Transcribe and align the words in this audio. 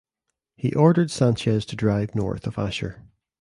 He 0.57 0.73
ordered 0.73 1.11
Sanchez 1.11 1.63
to 1.67 1.75
drive 1.75 2.15
north 2.15 2.47
of 2.47 2.57
Asher. 2.57 3.03